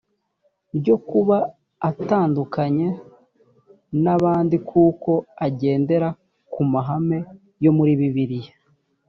ryo 0.77 0.95
kuba 1.09 1.37
atandukanye 1.89 2.87
n 4.03 4.05
abandi 4.15 4.55
kuko 4.69 5.11
agendera 5.45 6.07
ku 6.53 6.61
mahame 6.71 7.19
yo 7.63 7.71
muri 7.77 7.93
bibiliya 7.99 8.53